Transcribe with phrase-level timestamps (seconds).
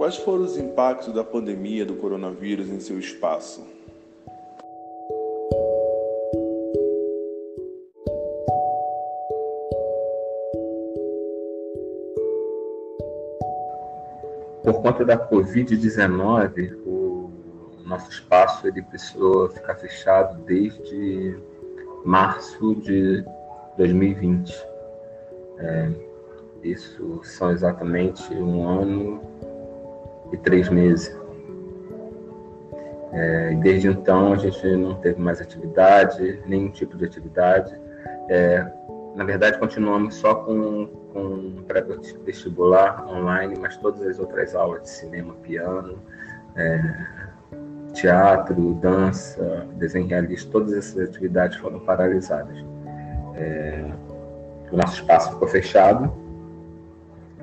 [0.00, 3.62] Quais foram os impactos da pandemia do coronavírus em seu espaço?
[14.64, 17.30] Por conta da Covid-19, o
[17.84, 21.38] nosso espaço ele precisou ficar fechado desde
[22.06, 23.22] março de
[23.76, 24.50] 2020.
[25.58, 25.90] É,
[26.64, 29.30] isso são exatamente um ano
[30.32, 31.18] e três meses.
[33.12, 37.74] É, desde então a gente não teve mais atividade, nenhum tipo de atividade.
[38.28, 38.64] É,
[39.16, 45.34] na verdade, continuamos só com, com pré-vestibular online, mas todas as outras aulas de cinema,
[45.42, 45.98] piano,
[46.56, 46.80] é,
[47.92, 52.56] teatro, dança, desenho realista, todas essas atividades foram paralisadas.
[53.34, 53.90] É,
[54.70, 56.19] o nosso espaço ficou fechado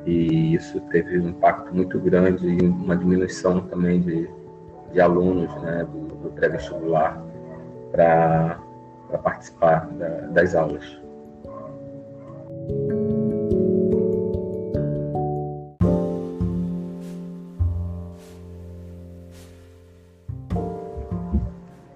[0.08, 4.30] e isso teve um impacto muito grande e uma diminuição também de,
[4.94, 7.22] de alunos né, do, do pré-vestibular
[7.92, 8.58] para
[9.22, 10.98] participar da, das aulas.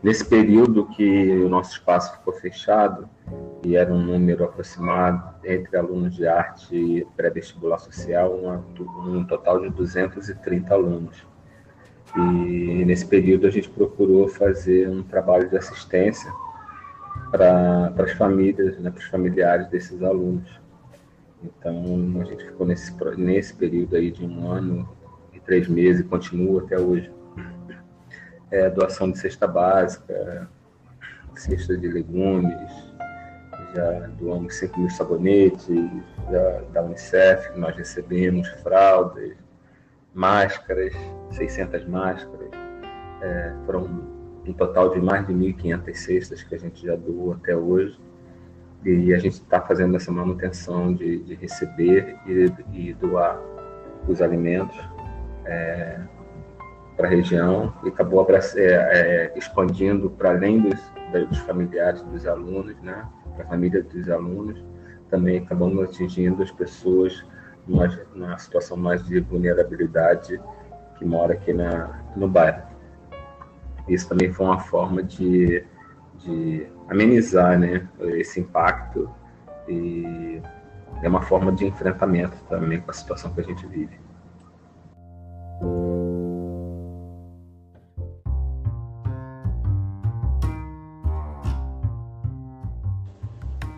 [0.04, 3.08] Nesse período que o nosso espaço ficou fechado,
[3.64, 9.70] e era um número aproximado entre alunos de arte pré-vestibular social, um, um total de
[9.70, 11.26] 230 alunos.
[12.16, 16.32] E nesse período a gente procurou fazer um trabalho de assistência
[17.32, 20.60] para as famílias, né, para os familiares desses alunos.
[21.44, 24.90] Então a gente ficou nesse, nesse período aí de um ano
[25.34, 27.12] e três meses, e continua até hoje.
[28.50, 30.50] É, doação de cesta básica,
[31.36, 32.91] cesta de legumes,
[33.74, 35.68] já doamos 5 mil sabonetes,
[36.30, 39.36] já da Unicef, nós recebemos fraldas,
[40.14, 40.94] máscaras,
[41.32, 42.50] 600 máscaras.
[43.22, 44.12] É, foram
[44.46, 48.00] um total de mais de 1.500 cestas que a gente já doou até hoje.
[48.84, 53.40] E a gente está fazendo essa manutenção de, de receber e, e, doar
[54.08, 54.76] os alimentos
[55.46, 56.00] é,
[56.98, 60.80] para a região e acabou é, é, expandindo para além dos,
[61.30, 63.08] dos familiares dos alunos, né?
[63.36, 64.64] Para a família dos alunos,
[65.10, 67.24] também acabamos atingindo as pessoas
[67.68, 70.42] numa, numa situação mais de vulnerabilidade
[70.98, 72.64] que mora aqui na, no bairro.
[73.88, 75.66] Isso também foi uma forma de,
[76.20, 79.10] de amenizar né, esse impacto
[79.68, 80.42] e
[81.02, 84.00] é uma forma de enfrentamento também com a situação que a gente vive.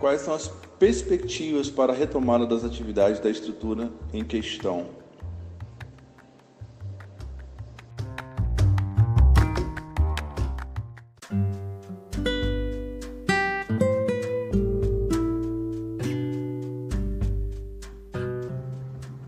[0.04, 4.90] Quais são as perspectivas para a retomada das atividades da estrutura em questão?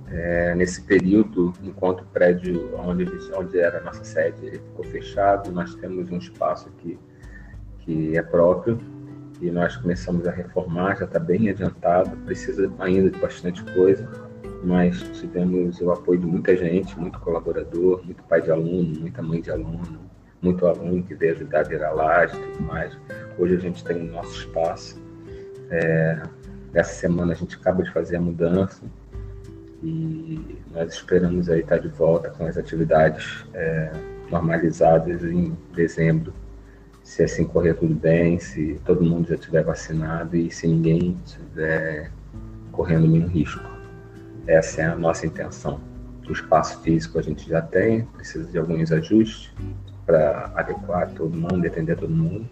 [0.10, 5.74] É, nesse período, enquanto o prédio onde, onde era a nossa sede ficou fechado, nós
[5.76, 7.00] temos um espaço aqui
[7.80, 8.78] que é próprio
[9.42, 14.08] e nós começamos a reformar, já está bem adiantado, precisa ainda de bastante coisa,
[14.64, 19.42] mas tivemos o apoio de muita gente, muito colaborador, muito pai de aluno, muita mãe
[19.42, 20.00] de aluno,
[20.42, 22.98] muito aluno que veio ajudar a virar laje e tudo mais.
[23.38, 25.02] Hoje a gente tem o nosso espaço.
[25.70, 26.24] É,
[26.74, 28.84] essa semana a gente acaba de fazer a mudança
[29.84, 33.92] e nós esperamos aí estar de volta com as atividades é,
[34.30, 36.34] normalizadas em dezembro
[37.06, 42.12] se assim correr tudo bem, se todo mundo já tiver vacinado e se ninguém estiver
[42.72, 43.64] correndo nenhum risco.
[44.48, 45.80] Essa é a nossa intenção.
[46.28, 49.54] O espaço físico a gente já tem, precisa de alguns ajustes
[50.04, 52.50] para adequar todo mundo, atender todo mundo,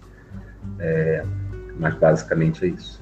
[0.77, 1.25] é,
[1.79, 3.01] mas basicamente é isso.